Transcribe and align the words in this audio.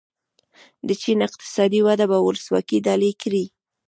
د 0.87 0.89
چین 1.01 1.19
اقتصادي 1.27 1.79
وده 1.87 2.05
به 2.11 2.17
ولسواکي 2.21 2.77
ډالۍ 2.85 3.13
کړي. 3.21 3.45